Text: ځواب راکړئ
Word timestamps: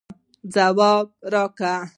ځواب 0.55 1.05
راکړئ 1.33 1.79